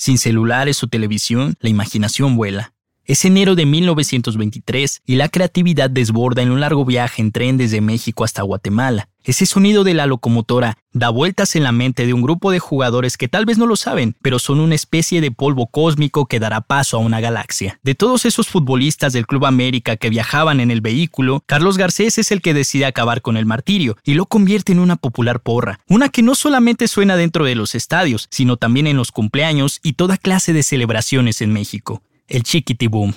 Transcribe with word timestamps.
Sin 0.00 0.16
celulares 0.16 0.82
o 0.82 0.86
televisión, 0.86 1.56
la 1.60 1.68
imaginación 1.68 2.34
vuela. 2.34 2.72
Es 3.06 3.24
enero 3.24 3.56
de 3.56 3.66
1923 3.66 5.02
y 5.04 5.16
la 5.16 5.28
creatividad 5.28 5.90
desborda 5.90 6.42
en 6.42 6.50
un 6.50 6.60
largo 6.60 6.84
viaje 6.84 7.22
en 7.22 7.32
tren 7.32 7.56
desde 7.56 7.80
México 7.80 8.22
hasta 8.22 8.42
Guatemala. 8.42 9.08
Ese 9.24 9.46
sonido 9.46 9.84
de 9.84 9.94
la 9.94 10.06
locomotora 10.06 10.78
da 10.92 11.10
vueltas 11.10 11.54
en 11.54 11.62
la 11.62 11.72
mente 11.72 12.06
de 12.06 12.14
un 12.14 12.22
grupo 12.22 12.50
de 12.50 12.58
jugadores 12.58 13.18
que 13.18 13.28
tal 13.28 13.44
vez 13.44 13.58
no 13.58 13.66
lo 13.66 13.76
saben, 13.76 14.16
pero 14.22 14.38
son 14.38 14.60
una 14.60 14.74
especie 14.74 15.20
de 15.20 15.30
polvo 15.30 15.66
cósmico 15.66 16.26
que 16.26 16.40
dará 16.40 16.62
paso 16.62 16.96
a 16.96 17.00
una 17.00 17.20
galaxia. 17.20 17.78
De 17.82 17.94
todos 17.94 18.24
esos 18.24 18.48
futbolistas 18.48 19.12
del 19.12 19.26
Club 19.26 19.44
América 19.44 19.96
que 19.96 20.08
viajaban 20.08 20.60
en 20.60 20.70
el 20.70 20.80
vehículo, 20.80 21.42
Carlos 21.46 21.76
Garcés 21.76 22.16
es 22.16 22.30
el 22.30 22.40
que 22.40 22.54
decide 22.54 22.86
acabar 22.86 23.22
con 23.22 23.36
el 23.36 23.44
martirio 23.44 23.96
y 24.04 24.14
lo 24.14 24.26
convierte 24.26 24.72
en 24.72 24.78
una 24.78 24.96
popular 24.96 25.40
porra, 25.40 25.80
una 25.88 26.08
que 26.08 26.22
no 26.22 26.34
solamente 26.34 26.88
suena 26.88 27.16
dentro 27.16 27.44
de 27.44 27.56
los 27.56 27.74
estadios, 27.74 28.28
sino 28.30 28.56
también 28.56 28.86
en 28.86 28.96
los 28.96 29.12
cumpleaños 29.12 29.80
y 29.82 29.94
toda 29.94 30.16
clase 30.16 30.52
de 30.52 30.62
celebraciones 30.62 31.42
en 31.42 31.52
México 31.52 32.02
el 32.30 32.42
Chiquitiboom. 32.44 33.12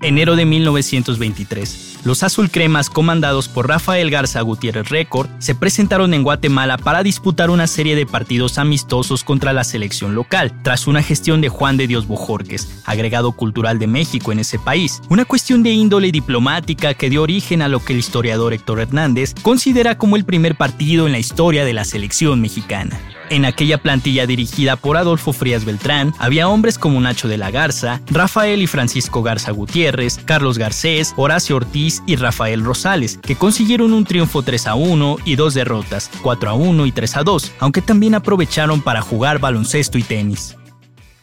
Enero 0.00 0.36
de 0.36 0.46
1923. 0.46 1.98
Los 2.04 2.22
azul 2.22 2.50
cremas 2.50 2.88
comandados 2.88 3.48
por 3.48 3.66
Rafael 3.66 4.10
Garza 4.10 4.40
Gutiérrez 4.42 4.88
Récord 4.88 5.28
se 5.40 5.56
presentaron 5.56 6.14
en 6.14 6.22
Guatemala 6.22 6.78
para 6.78 7.02
disputar 7.02 7.50
una 7.50 7.66
serie 7.66 7.96
de 7.96 8.06
partidos 8.06 8.58
amistosos 8.58 9.24
contra 9.24 9.52
la 9.52 9.64
selección 9.64 10.14
local, 10.14 10.52
tras 10.62 10.86
una 10.86 11.02
gestión 11.02 11.40
de 11.40 11.48
Juan 11.48 11.76
de 11.76 11.88
Dios 11.88 12.06
Bojorques, 12.06 12.80
agregado 12.86 13.32
cultural 13.32 13.80
de 13.80 13.88
México 13.88 14.30
en 14.30 14.38
ese 14.38 14.60
país. 14.60 15.02
Una 15.10 15.24
cuestión 15.24 15.64
de 15.64 15.72
índole 15.72 16.12
diplomática 16.12 16.94
que 16.94 17.10
dio 17.10 17.22
origen 17.22 17.60
a 17.60 17.68
lo 17.68 17.84
que 17.84 17.94
el 17.94 17.98
historiador 17.98 18.52
Héctor 18.52 18.78
Hernández 18.78 19.34
considera 19.42 19.98
como 19.98 20.14
el 20.14 20.24
primer 20.24 20.54
partido 20.54 21.06
en 21.06 21.12
la 21.12 21.18
historia 21.18 21.64
de 21.64 21.72
la 21.72 21.84
selección 21.84 22.40
mexicana. 22.40 23.00
En 23.30 23.44
aquella 23.44 23.78
plantilla 23.78 24.26
dirigida 24.26 24.76
por 24.76 24.96
Adolfo 24.96 25.34
Frías 25.34 25.66
Beltrán, 25.66 26.14
había 26.18 26.48
hombres 26.48 26.78
como 26.78 27.00
Nacho 27.00 27.28
de 27.28 27.36
la 27.36 27.50
Garza, 27.50 28.00
Rafael 28.06 28.62
y 28.62 28.66
Francisco 28.66 29.22
Garza 29.22 29.52
Gutiérrez, 29.52 30.18
Carlos 30.24 30.56
Garcés, 30.56 31.12
Horacio 31.16 31.56
Ortiz 31.56 32.02
y 32.06 32.16
Rafael 32.16 32.64
Rosales, 32.64 33.18
que 33.18 33.36
consiguieron 33.36 33.92
un 33.92 34.04
triunfo 34.04 34.42
3 34.42 34.66
a 34.68 34.74
1 34.76 35.18
y 35.26 35.36
dos 35.36 35.52
derrotas, 35.52 36.10
4 36.22 36.50
a 36.50 36.54
1 36.54 36.86
y 36.86 36.92
3 36.92 37.16
a 37.18 37.22
2, 37.22 37.52
aunque 37.58 37.82
también 37.82 38.14
aprovecharon 38.14 38.80
para 38.80 39.02
jugar 39.02 39.38
baloncesto 39.38 39.98
y 39.98 40.02
tenis. 40.02 40.56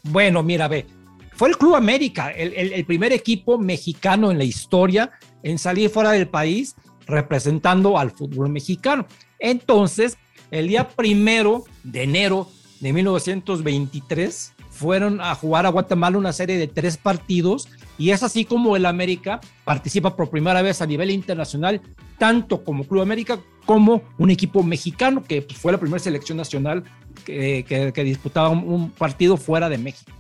Bueno, 0.03 0.43
mira, 0.43 0.67
ve, 0.67 0.85
fue 1.33 1.49
el 1.49 1.57
Club 1.57 1.75
América, 1.75 2.29
el, 2.29 2.53
el, 2.53 2.73
el 2.73 2.85
primer 2.85 3.13
equipo 3.13 3.57
mexicano 3.57 4.29
en 4.29 4.37
la 4.37 4.43
historia 4.43 5.11
en 5.41 5.57
salir 5.57 5.89
fuera 5.89 6.11
del 6.11 6.27
país 6.27 6.75
representando 7.07 7.97
al 7.97 8.11
fútbol 8.11 8.49
mexicano. 8.49 9.07
Entonces, 9.39 10.17
el 10.59 10.69
día 10.69 10.87
primero 10.87 11.65
de 11.83 12.03
enero 12.03 12.49
de 12.79 12.93
1923 12.93 14.53
fueron 14.69 15.19
a 15.19 15.35
jugar 15.35 15.65
a 15.65 15.69
Guatemala 15.69 16.17
una 16.17 16.33
serie 16.33 16.57
de 16.57 16.67
tres 16.67 16.97
partidos 16.97 17.67
y 17.97 18.11
es 18.11 18.23
así 18.23 18.45
como 18.45 18.75
el 18.75 18.85
América 18.85 19.41
participa 19.65 20.15
por 20.15 20.29
primera 20.29 20.61
vez 20.61 20.81
a 20.81 20.85
nivel 20.85 21.11
internacional, 21.11 21.81
tanto 22.17 22.63
como 22.63 22.85
Club 22.85 23.01
América 23.01 23.39
como 23.65 24.01
un 24.17 24.29
equipo 24.29 24.63
mexicano 24.63 25.23
que 25.23 25.41
fue 25.41 25.71
la 25.71 25.77
primera 25.77 25.99
selección 25.99 26.37
nacional 26.37 26.83
que 27.25 28.03
disputaba 28.05 28.49
un, 28.49 28.59
un 28.59 28.91
partido 28.91 29.37
fuera 29.37 29.69
de 29.69 29.77
México. 29.77 30.11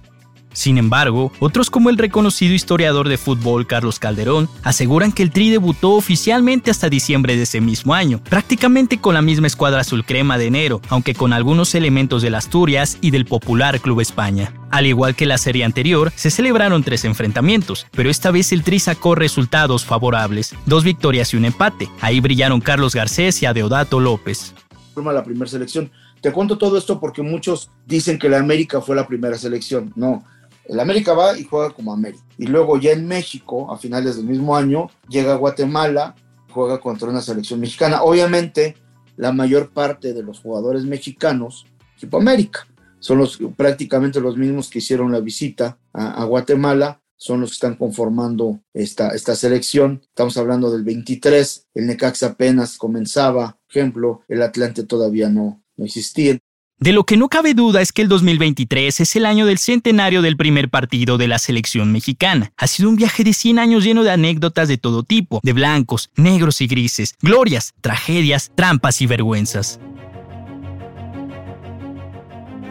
Sin 0.55 0.77
embargo, 0.77 1.33
otros 1.39 1.69
como 1.69 1.89
el 1.89 1.97
reconocido 1.97 2.53
historiador 2.53 3.09
de 3.09 3.17
fútbol 3.17 3.67
Carlos 3.67 3.99
Calderón 3.99 4.47
aseguran 4.63 5.11
que 5.11 5.21
el 5.21 5.31
Tri 5.31 5.49
debutó 5.49 5.91
oficialmente 5.91 6.71
hasta 6.71 6.89
diciembre 6.89 7.35
de 7.35 7.43
ese 7.43 7.59
mismo 7.59 7.93
año, 7.93 8.21
prácticamente 8.23 8.99
con 8.99 9.15
la 9.15 9.21
misma 9.21 9.47
escuadra 9.47 9.81
azul 9.81 10.05
crema 10.05 10.37
de 10.37 10.45
enero, 10.47 10.81
aunque 10.87 11.13
con 11.13 11.33
algunos 11.33 11.75
elementos 11.75 12.21
del 12.21 12.35
Asturias 12.35 12.97
y 13.01 13.11
del 13.11 13.25
popular 13.25 13.81
Club 13.81 13.99
España. 13.99 14.53
Al 14.71 14.85
igual 14.85 15.13
que 15.13 15.25
la 15.25 15.37
serie 15.37 15.65
anterior, 15.65 16.13
se 16.15 16.31
celebraron 16.31 16.83
tres 16.83 17.03
enfrentamientos, 17.03 17.85
pero 17.91 18.09
esta 18.09 18.31
vez 18.31 18.53
el 18.53 18.63
Tri 18.63 18.79
sacó 18.79 19.13
resultados 19.13 19.83
favorables, 19.83 20.55
dos 20.65 20.85
victorias 20.85 21.33
y 21.33 21.37
un 21.37 21.43
empate. 21.43 21.89
Ahí 21.99 22.21
brillaron 22.21 22.61
Carlos 22.61 22.95
Garcés 22.95 23.43
y 23.43 23.45
Adeodato 23.45 23.99
López. 23.99 24.53
La 24.95 25.23
primera 25.25 25.51
selección. 25.51 25.91
Te 26.21 26.31
cuento 26.31 26.57
todo 26.57 26.77
esto 26.77 26.99
porque 26.99 27.21
muchos 27.21 27.69
dicen 27.85 28.17
que 28.17 28.29
la 28.29 28.39
América 28.39 28.79
fue 28.81 28.95
la 28.95 29.05
primera 29.05 29.37
selección. 29.37 29.91
No, 29.95 30.23
el 30.67 30.79
América 30.79 31.13
va 31.13 31.37
y 31.37 31.43
juega 31.43 31.71
como 31.71 31.93
América. 31.93 32.23
Y 32.37 32.47
luego 32.47 32.77
ya 32.77 32.91
en 32.91 33.07
México, 33.07 33.71
a 33.71 33.77
finales 33.77 34.17
del 34.17 34.25
mismo 34.25 34.55
año, 34.55 34.89
llega 35.07 35.33
a 35.33 35.37
Guatemala, 35.37 36.15
juega 36.51 36.79
contra 36.79 37.09
una 37.09 37.21
selección 37.21 37.59
mexicana. 37.59 38.03
Obviamente, 38.03 38.75
la 39.17 39.31
mayor 39.31 39.71
parte 39.71 40.13
de 40.13 40.23
los 40.23 40.39
jugadores 40.39 40.85
mexicanos, 40.85 41.65
equipo 41.95 42.17
América, 42.17 42.67
son 42.99 43.19
los, 43.19 43.37
prácticamente 43.55 44.19
los 44.19 44.37
mismos 44.37 44.69
que 44.69 44.79
hicieron 44.79 45.11
la 45.11 45.19
visita 45.19 45.77
a, 45.93 46.23
Guatemala, 46.25 47.01
son 47.17 47.41
los 47.41 47.51
que 47.51 47.55
están 47.55 47.75
conformando 47.75 48.59
esta, 48.73 49.09
esta 49.09 49.35
selección. 49.35 50.01
Estamos 50.03 50.37
hablando 50.37 50.71
del 50.71 50.83
23, 50.83 51.67
el 51.75 51.87
Necaxa 51.87 52.27
apenas 52.27 52.77
comenzaba, 52.77 53.57
ejemplo, 53.69 54.21
el 54.27 54.41
Atlante 54.41 54.83
todavía 54.83 55.29
no 55.29 55.61
existía. 55.77 56.39
De 56.77 56.91
lo 56.91 57.05
que 57.05 57.15
no 57.15 57.29
cabe 57.29 57.53
duda 57.53 57.81
es 57.81 57.93
que 57.93 58.01
el 58.01 58.09
2023 58.09 58.99
es 58.99 59.15
el 59.15 59.25
año 59.25 59.45
del 59.45 59.59
centenario 59.59 60.21
del 60.21 60.35
primer 60.35 60.69
partido 60.69 61.17
de 61.17 61.29
la 61.29 61.39
selección 61.39 61.93
mexicana. 61.93 62.51
Ha 62.57 62.67
sido 62.67 62.89
un 62.89 62.97
viaje 62.97 63.23
de 63.23 63.31
100 63.31 63.59
años 63.59 63.85
lleno 63.85 64.03
de 64.03 64.11
anécdotas 64.11 64.67
de 64.67 64.77
todo 64.77 65.03
tipo, 65.03 65.39
de 65.41 65.53
blancos, 65.53 66.09
negros 66.17 66.59
y 66.59 66.67
grises, 66.67 67.15
glorias, 67.21 67.73
tragedias, 67.79 68.51
trampas 68.55 69.01
y 69.01 69.07
vergüenzas. 69.07 69.79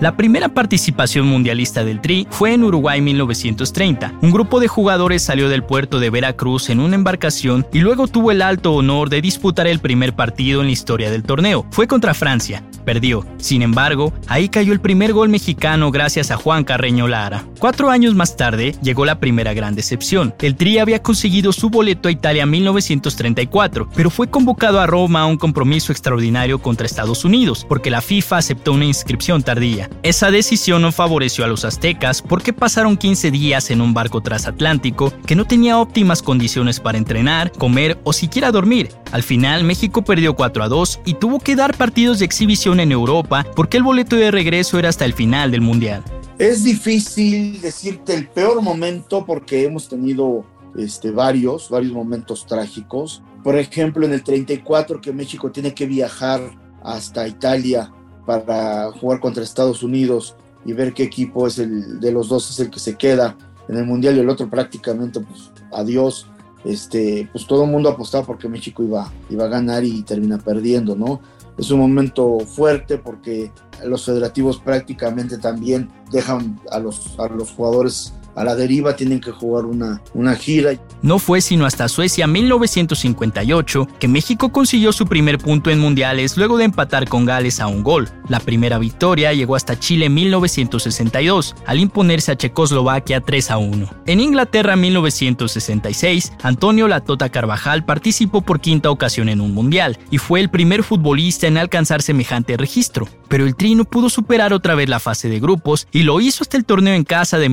La 0.01 0.19
primera 0.19 0.51
participación 0.51 1.27
mundialista 1.27 1.83
del 1.83 2.03
Tri 2.03 2.27
fue 2.31 2.53
en 2.53 2.65
Uruguay 2.65 3.01
1930. 3.01 4.19
Un 4.21 4.33
grupo 4.33 4.61
de 4.61 4.69
jugadores 4.69 5.23
salió 5.23 5.49
del 5.49 5.65
puerto 5.65 5.99
de 5.99 6.11
Veracruz 6.11 6.69
en 6.69 6.81
una 6.81 6.97
embarcación 6.97 7.67
y 7.73 7.79
luego 7.79 8.07
tuvo 8.07 8.33
el 8.33 8.43
alto 8.43 8.75
honor 8.75 9.09
de 9.09 9.23
disputar 9.23 9.67
el 9.67 9.79
primer 9.79 10.15
partido 10.15 10.61
en 10.61 10.67
la 10.67 10.73
historia 10.73 11.11
del 11.11 11.23
torneo. 11.23 11.65
Fue 11.71 11.87
contra 11.87 12.13
Francia. 12.13 12.63
Perdió. 12.85 13.27
Sin 13.39 13.63
embargo, 13.63 14.13
ahí 14.27 14.49
cayó 14.49 14.73
el 14.73 14.81
primer 14.81 15.13
gol 15.13 15.29
mexicano 15.29 15.91
gracias 15.91 16.31
a 16.31 16.37
Juan 16.37 16.65
Carreño 16.65 17.09
Lara. 17.09 17.45
Cuatro 17.59 17.91
años 17.91 18.15
más 18.15 18.37
tarde 18.37 18.75
llegó 18.83 19.05
la 19.05 19.19
primera 19.19 19.55
gran 19.55 19.75
decepción. 19.75 20.35
El 20.41 20.57
Tri 20.57 20.79
había 20.79 21.03
conseguido 21.03 21.53
su 21.53 21.71
boleto 21.71 22.09
a 22.09 22.13
Italia 22.13 22.47
1934, 22.47 23.89
pero 23.95 24.11
fue 24.11 24.29
convocado 24.29 24.81
a 24.81 24.87
Roma 24.87 25.23
a 25.23 25.27
un 25.27 25.37
compromiso 25.37 25.93
extraordinario 25.93 26.61
contra 26.61 26.87
Estados 26.87 27.25
Unidos, 27.25 27.65
porque 27.69 27.91
la 27.91 28.01
FIFA 28.01 28.39
aceptó 28.39 28.73
una 28.73 28.85
inscripción 28.85 29.43
tardía. 29.43 29.89
Esa 30.03 30.31
decisión 30.31 30.83
no 30.83 30.93
favoreció 30.93 31.45
a 31.45 31.49
los 31.49 31.65
aztecas 31.65 32.23
porque 32.23 32.53
pasaron 32.53 32.97
15 32.97 33.31
días 33.31 33.71
en 33.71 33.81
un 33.81 33.95
barco 33.95 34.21
transatlántico 34.21 35.13
que 35.27 35.37
no 35.37 35.47
tenía 35.47 35.79
óptimas 35.79 36.23
condiciones 36.23 36.81
para 36.81 36.99
entrenar, 36.99 37.53
comer 37.53 37.99
o 38.05 38.13
siquiera 38.13 38.53
dormir. 38.53 38.91
Al 39.13 39.23
final, 39.23 39.65
México 39.65 40.03
perdió 40.03 40.35
4 40.35 40.65
a 40.65 40.69
2 40.69 41.01
y 41.05 41.15
tuvo 41.15 41.39
que 41.39 41.57
dar 41.57 41.77
partidos 41.77 42.19
de 42.19 42.25
exhibición 42.25 42.74
en 42.81 42.93
Europa 42.93 43.47
porque 43.55 43.77
el 43.77 43.83
boleto 43.83 44.17
de 44.17 44.31
regreso 44.31 44.79
era 44.79 44.89
hasta 44.89 45.05
el 45.05 45.13
final 45.13 45.51
del 45.51 45.61
Mundial. 45.61 46.03
Es 46.39 46.65
difícil 46.65 47.61
decirte 47.61 48.15
el 48.15 48.29
peor 48.29 48.61
momento 48.61 49.25
porque 49.25 49.65
hemos 49.65 49.89
tenido 49.89 50.45
este, 50.77 51.11
varios, 51.11 51.71
varios 51.71 51.93
momentos 51.93 52.47
trágicos. 52.47 53.23
Por 53.43 53.57
ejemplo, 53.57 54.05
en 54.05 54.13
el 54.13 54.23
34 54.23 55.01
que 55.01 55.13
México 55.13 55.53
tiene 55.53 55.75
que 55.75 55.87
viajar 55.87 56.41
hasta 56.83 57.29
Italia 57.29 57.93
para 58.27 58.91
jugar 58.93 59.21
contra 59.21 59.43
Estados 59.43 59.83
Unidos 59.83 60.37
y 60.65 60.73
ver 60.73 60.95
qué 60.95 61.03
equipo 61.03 61.47
es 61.47 61.59
el 61.59 62.01
de 62.01 62.13
los 62.13 62.29
dos 62.29 62.51
es 62.51 62.59
el 62.61 62.71
que 62.71 62.79
se 62.79 62.97
queda 62.97 63.37
en 63.69 63.77
el 63.77 63.85
mundial 63.85 64.17
y 64.17 64.21
el 64.21 64.29
otro 64.29 64.49
prácticamente 64.49 65.21
pues 65.21 65.51
adiós 65.73 66.27
este 66.65 67.29
pues 67.33 67.47
todo 67.47 67.65
el 67.65 67.71
mundo 67.71 67.91
apostaba 67.91 68.25
porque 68.25 68.49
México 68.49 68.83
iba 68.83 69.13
iba 69.29 69.45
a 69.45 69.49
ganar 69.49 69.85
y 69.85 70.03
termina 70.03 70.39
perdiendo 70.39 70.97
no 70.97 71.21
es 71.59 71.71
un 71.71 71.81
momento 71.81 72.41
fuerte 72.41 72.99
porque 72.99 73.51
los 73.85 74.05
federativos 74.05 74.59
prácticamente 74.59 75.39
también 75.39 75.89
dejan 76.11 76.61
a 76.71 76.79
los 76.79 77.19
a 77.19 77.29
los 77.29 77.51
jugadores 77.51 78.15
a 78.35 78.45
la 78.45 78.55
deriva, 78.55 78.97
tienen 78.97 79.21
que 79.21 79.31
jugar 79.31 79.65
una, 79.65 80.03
una 80.13 80.35
gira. 80.35 80.73
No 81.03 81.19
fue 81.19 81.41
sino 81.41 81.67
hasta 81.67 81.89
Suecia 81.89 82.27
1958 82.27 83.89
que 83.99 84.09
México 84.09 84.51
consiguió 84.51 84.93
su 84.93 85.07
primer 85.07 85.39
punto 85.39 85.71
en 85.71 85.79
mundiales 85.79 86.37
luego 86.37 86.57
de 86.59 86.65
empatar 86.65 87.09
con 87.09 87.25
Gales 87.25 87.61
a 87.61 87.67
un 87.67 87.83
gol. 87.83 88.09
La 88.29 88.41
primera 88.41 88.79
victoria 88.79 89.33
llegó 89.33 89.57
hasta 89.57 89.79
Chile 89.79 90.07
en 90.07 90.15
1962, 90.15 91.55
al 91.67 91.79
imponerse 91.79 92.33
a 92.33 92.37
Checoslovaquia 92.37 93.21
3 93.21 93.51
a 93.51 93.59
1. 93.59 93.91
En 94.07 94.21
Inglaterra 94.21 94.77
1966, 94.77 96.33
Antonio 96.43 96.89
Latota 96.89 97.29
Carvajal 97.29 97.85
participó 97.85 98.41
por 98.43 98.61
quinta 98.61 98.91
ocasión 98.91 99.29
en 99.29 99.41
un 99.41 99.53
mundial 99.53 99.99
y 100.11 100.19
fue 100.19 100.41
el 100.41 100.51
primer 100.51 100.83
futbolista 100.83 101.47
en 101.47 101.59
alcanzar 101.59 102.03
semejante 102.03 102.57
registro. 102.57 103.09
Pero 103.29 103.47
el 103.47 103.57
Tri 103.57 103.75
no 103.75 103.85
pudo 103.85 104.09
superar 104.09 104.53
otra 104.53 104.75
vez 104.75 104.89
la 104.89 105.01
fase 105.01 105.29
de 105.29 105.41
grupos 105.41 105.89
y 105.93 106.03
lo 106.03 106.21
hizo 106.21 106.43
hasta 106.43 106.57
el 106.57 106.65
torneo 106.65 106.95
en 106.95 107.05
casa 107.05 107.39
de 107.39 107.49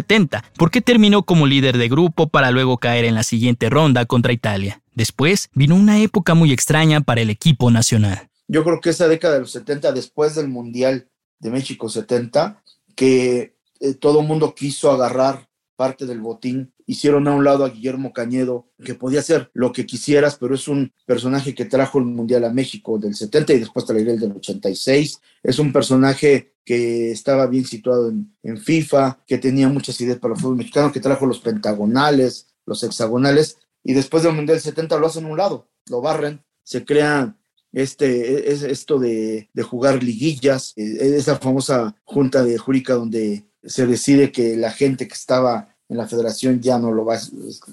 1960 0.00 0.44
porque 0.56 0.80
terminó 0.80 1.22
como 1.22 1.46
líder 1.46 1.78
de 1.78 1.88
grupo 1.88 2.28
para 2.28 2.50
luego 2.50 2.78
caer 2.78 3.04
en 3.04 3.14
la 3.14 3.22
siguiente 3.22 3.70
ronda 3.70 4.06
contra 4.06 4.32
Italia. 4.32 4.82
Después 4.94 5.50
vino 5.54 5.74
una 5.74 6.00
época 6.00 6.34
muy 6.34 6.52
extraña 6.52 7.00
para 7.00 7.20
el 7.20 7.30
equipo 7.30 7.70
nacional. 7.70 8.28
Yo 8.48 8.64
creo 8.64 8.80
que 8.80 8.90
esa 8.90 9.08
década 9.08 9.34
de 9.34 9.40
los 9.40 9.50
70, 9.50 9.92
después 9.92 10.34
del 10.34 10.48
Mundial 10.48 11.08
de 11.38 11.50
México 11.50 11.88
70, 11.88 12.62
que 12.94 13.56
eh, 13.80 13.94
todo 13.94 14.20
el 14.20 14.26
mundo 14.26 14.54
quiso 14.54 14.90
agarrar 14.90 15.45
parte 15.76 16.06
del 16.06 16.20
botín. 16.20 16.72
Hicieron 16.86 17.28
a 17.28 17.34
un 17.34 17.44
lado 17.44 17.64
a 17.64 17.68
Guillermo 17.68 18.12
Cañedo, 18.12 18.66
que 18.84 18.94
podía 18.94 19.20
hacer 19.20 19.50
lo 19.52 19.72
que 19.72 19.86
quisieras, 19.86 20.36
pero 20.36 20.54
es 20.54 20.66
un 20.68 20.92
personaje 21.04 21.54
que 21.54 21.64
trajo 21.64 21.98
el 21.98 22.06
Mundial 22.06 22.44
a 22.44 22.52
México 22.52 22.98
del 22.98 23.14
70 23.14 23.52
y 23.52 23.58
después 23.60 23.84
traería 23.84 24.14
el 24.14 24.20
del 24.20 24.32
86. 24.32 25.20
Es 25.42 25.58
un 25.58 25.72
personaje 25.72 26.54
que 26.64 27.12
estaba 27.12 27.46
bien 27.46 27.64
situado 27.64 28.08
en, 28.10 28.58
FIFA, 28.58 29.20
que 29.26 29.38
tenía 29.38 29.68
muchas 29.68 30.00
ideas 30.00 30.18
para 30.18 30.34
el 30.34 30.40
fútbol 30.40 30.56
mexicano, 30.56 30.90
que 30.92 31.00
trajo 31.00 31.24
los 31.24 31.38
pentagonales, 31.38 32.48
los 32.64 32.82
hexagonales, 32.82 33.58
y 33.84 33.94
después 33.94 34.24
del 34.24 34.34
Mundial 34.34 34.60
70 34.60 34.98
lo 34.98 35.06
hacen 35.06 35.26
a 35.26 35.28
un 35.28 35.36
lado, 35.36 35.68
lo 35.88 36.00
barren, 36.00 36.42
se 36.64 36.84
crea 36.84 37.36
este, 37.72 38.50
es, 38.50 38.62
esto 38.62 38.98
de, 38.98 39.48
de, 39.52 39.62
jugar 39.62 40.02
liguillas, 40.02 40.72
eh, 40.76 41.16
esa 41.16 41.36
famosa 41.36 41.94
junta 42.04 42.42
de 42.42 42.58
Júrica 42.58 42.94
donde 42.94 43.45
se 43.66 43.86
decide 43.86 44.32
que 44.32 44.56
la 44.56 44.70
gente 44.70 45.06
que 45.06 45.14
estaba 45.14 45.74
en 45.88 45.96
la 45.98 46.06
federación 46.06 46.60
ya 46.60 46.78
no 46.78 46.92
lo 46.92 47.04
va, 47.04 47.18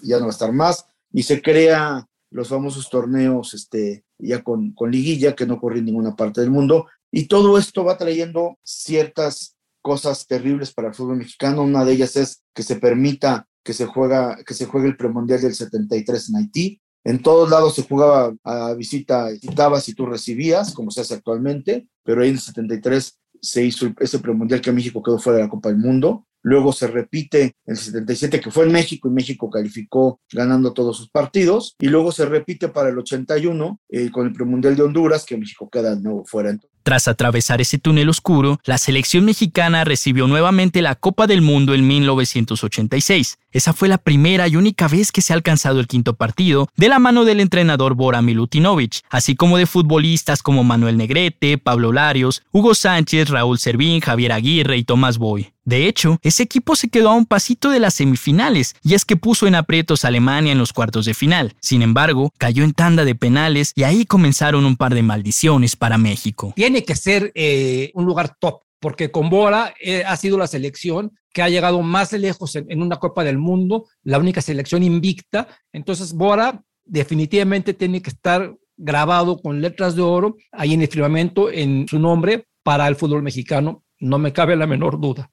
ya 0.02 0.18
no 0.18 0.24
va 0.24 0.28
a 0.28 0.32
estar 0.32 0.52
más, 0.52 0.86
y 1.12 1.24
se 1.24 1.42
crea 1.42 2.08
los 2.32 2.50
famosos 2.50 2.90
torneos 2.90 3.54
este, 3.54 4.04
ya 4.18 4.44
con, 4.44 4.72
con 4.72 4.92
liguilla 4.92 5.36
que 5.36 5.46
no 5.46 5.56
ocurre 5.56 5.80
en 5.80 5.86
ninguna 5.86 6.16
parte 6.16 6.42
del 6.42 6.52
mundo, 6.52 6.88
y 7.12 7.28
todo 7.28 7.58
esto 7.58 7.84
va 7.84 7.98
trayendo 7.98 8.58
ciertas 8.64 9.56
cosas 9.84 10.26
terribles 10.26 10.74
para 10.74 10.88
el 10.88 10.96
fútbol 10.96 11.18
mexicano. 11.18 11.62
Una 11.62 11.86
de 11.86 11.94
ellas 11.94 12.16
es 12.16 12.42
que 12.56 12.64
se 12.64 12.78
permita 12.78 13.48
que 13.64 13.74
se, 13.74 13.86
juega, 13.86 14.38
que 14.44 14.56
se 14.56 14.66
juegue 14.66 14.88
el 14.88 14.98
premundial 14.98 15.42
del 15.42 15.54
73 15.54 16.30
en 16.30 16.36
Haití. 16.38 16.82
En 17.04 17.22
todos 17.22 17.50
lados 17.50 17.76
se 17.76 17.84
jugaba 17.84 18.34
a 18.44 18.74
visita, 18.74 19.30
citabas 19.36 19.88
y 19.90 19.94
tú 19.94 20.06
recibías, 20.06 20.74
como 20.74 20.90
se 20.90 21.02
hace 21.02 21.14
actualmente, 21.14 21.88
pero 22.04 22.22
ahí 22.22 22.30
en 22.30 22.36
el 22.36 22.42
73 22.42 23.20
se 23.44 23.66
hizo 23.66 23.94
ese 24.00 24.20
premundial 24.20 24.62
que 24.62 24.72
México 24.72 25.04
quedó 25.04 25.20
fuera 25.20 25.38
de 25.38 25.44
la 25.44 25.50
Copa 25.50 25.70
del 25.70 25.78
Mundo. 25.78 26.26
Luego 26.42 26.74
se 26.74 26.88
repite 26.88 27.56
el 27.66 27.78
77 27.78 28.40
que 28.40 28.52
fue 28.52 28.66
en 28.66 28.72
México 28.72 29.08
y 29.08 29.12
México 29.12 29.50
calificó 29.50 30.20
ganando 30.32 30.74
todos 30.74 30.98
sus 30.98 31.10
partidos. 31.10 31.76
Y 31.80 31.88
luego 31.88 32.12
se 32.12 32.26
repite 32.26 32.70
para 32.70 32.90
el 32.90 32.98
81 32.98 33.80
eh, 33.90 34.10
con 34.12 34.28
el 34.28 34.34
premundial 34.34 34.76
de 34.76 34.84
Honduras 34.84 35.26
que 35.26 35.38
México 35.38 35.70
queda 35.70 35.96
nuevo 35.96 36.26
fuera. 36.26 36.58
Tras 36.84 37.08
atravesar 37.08 37.62
ese 37.62 37.78
túnel 37.78 38.10
oscuro, 38.10 38.60
la 38.66 38.78
selección 38.78 39.24
mexicana 39.24 39.86
recibió 39.86 40.28
nuevamente 40.28 40.82
la 40.82 40.96
Copa 40.96 41.28
del 41.28 41.42
Mundo 41.42 41.74
en 41.74 41.88
1986. 41.88 43.40
Esa 43.54 43.72
fue 43.72 43.88
la 43.88 44.00
primera 44.00 44.48
y 44.48 44.56
única 44.56 44.88
vez 44.88 45.12
que 45.12 45.22
se 45.22 45.32
ha 45.32 45.36
alcanzado 45.36 45.80
el 45.80 45.88
quinto 45.88 46.16
partido 46.16 46.68
de 46.76 46.90
la 46.90 46.98
mano 46.98 47.24
del 47.24 47.40
entrenador 47.40 47.94
Bora 47.94 48.24
Milutinovic, 48.24 49.02
así 49.10 49.36
como 49.36 49.58
de 49.58 49.68
futbolistas 49.68 50.42
como 50.42 50.64
Manuel 50.64 50.98
Negrete, 50.98 51.60
Pablo 51.60 51.94
Larios, 51.94 52.42
Hugo 52.52 52.74
Sánchez, 52.74 53.30
Raúl 53.30 53.60
Servín, 53.60 54.02
Javier 54.02 54.32
Aguirre 54.32 54.78
y 54.78 54.84
Tomás 54.84 55.20
Boy. 55.20 55.54
De 55.66 55.88
hecho, 55.88 56.20
ese 56.24 56.44
equipo 56.44 56.76
se 56.76 56.90
quedó 56.90 57.10
a 57.10 57.14
un 57.14 57.26
pasito 57.26 57.70
de 57.70 57.80
las 57.80 57.94
semifinales, 57.94 58.76
y 58.84 58.96
es 58.96 59.06
que 59.06 59.16
puso 59.16 59.48
en 59.48 59.56
aprietos 59.56 60.04
a 60.04 60.10
Alemania 60.10 60.52
en 60.52 60.58
los 60.58 60.74
cuartos 60.74 61.06
de 61.06 61.14
final. 61.14 61.56
Sin 61.62 61.82
embargo, 61.82 62.34
cayó 62.38 62.64
en 62.64 62.74
tanda 62.74 63.06
de 63.06 63.16
penales 63.16 63.72
y 63.76 63.84
ahí 63.84 64.06
comenzaron 64.06 64.66
un 64.66 64.76
par 64.76 64.94
de 64.94 65.04
maldiciones 65.04 65.76
para 65.76 65.98
México. 65.98 66.54
Tiene 66.56 66.84
que 66.84 66.96
ser 66.96 67.32
eh, 67.36 67.92
un 67.94 68.06
lugar 68.06 68.36
top, 68.40 68.62
porque 68.84 69.12
con 69.12 69.30
Bora 69.30 69.74
eh, 69.80 70.04
ha 70.06 70.18
sido 70.18 70.38
la 70.38 70.46
selección 70.46 71.14
que 71.32 71.42
ha 71.42 71.48
llegado 71.48 71.82
más 71.82 72.12
lejos 72.12 72.54
en, 72.58 72.82
una 72.82 72.98
Copa 72.98 73.24
del 73.24 73.38
Mundo, 73.38 73.86
la 74.04 74.20
única 74.20 74.42
selección 74.42 74.84
invicta. 74.84 75.48
Entonces, 75.72 76.12
Bora 76.12 76.62
definitivamente 76.84 77.74
tiene 77.74 78.02
que 78.02 78.10
estar 78.10 78.54
grabado 78.76 79.38
con 79.42 79.62
letras 79.62 79.96
de 79.96 80.02
oro 80.02 80.36
ahí 80.52 80.74
en 80.74 80.82
el 80.82 80.90
firmamento 80.90 81.50
en 81.50 81.88
su 81.88 81.98
nombre 81.98 82.48
para 82.62 82.86
el 82.90 82.98
fútbol 82.98 83.24
mexicano, 83.24 83.86
no 84.02 84.20
me 84.20 84.34
cabe 84.34 84.58
la 84.58 84.68
menor 84.68 85.00
duda. 85.00 85.32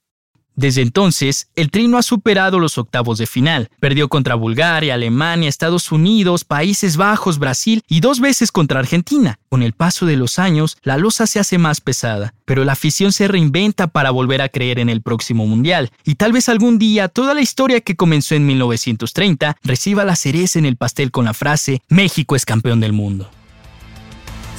Desde 0.56 0.82
entonces, 0.82 1.48
el 1.56 1.70
Tri 1.70 1.88
no 1.88 1.98
ha 1.98 2.02
superado 2.02 2.58
los 2.58 2.78
octavos 2.78 3.18
de 3.18 3.26
final. 3.26 3.70
Perdió 3.80 4.08
contra 4.08 4.34
Bulgaria, 4.34 4.94
Alemania, 4.94 5.48
Estados 5.48 5.90
Unidos, 5.92 6.44
Países 6.44 6.96
Bajos, 6.96 7.38
Brasil 7.38 7.82
y 7.88 8.00
dos 8.00 8.20
veces 8.20 8.52
contra 8.52 8.80
Argentina. 8.80 9.38
Con 9.48 9.62
el 9.62 9.72
paso 9.72 10.06
de 10.06 10.16
los 10.16 10.38
años, 10.38 10.76
la 10.82 10.96
losa 10.96 11.26
se 11.26 11.38
hace 11.38 11.58
más 11.58 11.80
pesada, 11.80 12.34
pero 12.44 12.64
la 12.64 12.72
afición 12.72 13.12
se 13.12 13.28
reinventa 13.28 13.86
para 13.86 14.10
volver 14.10 14.42
a 14.42 14.48
creer 14.48 14.78
en 14.78 14.88
el 14.88 15.02
próximo 15.02 15.46
Mundial. 15.46 15.90
Y 16.04 16.16
tal 16.16 16.32
vez 16.32 16.48
algún 16.48 16.78
día 16.78 17.08
toda 17.08 17.34
la 17.34 17.40
historia 17.40 17.80
que 17.80 17.96
comenzó 17.96 18.34
en 18.34 18.46
1930 18.46 19.56
reciba 19.62 20.04
la 20.04 20.16
cereza 20.16 20.58
en 20.58 20.66
el 20.66 20.76
pastel 20.76 21.10
con 21.10 21.24
la 21.24 21.34
frase 21.34 21.82
México 21.88 22.36
es 22.36 22.44
campeón 22.44 22.80
del 22.80 22.92
mundo. 22.92 23.30